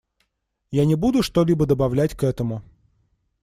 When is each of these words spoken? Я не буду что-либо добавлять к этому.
Я 0.71 0.85
не 0.85 0.95
буду 0.95 1.21
что-либо 1.21 1.67
добавлять 1.67 2.15
к 2.17 2.23
этому. 2.23 2.63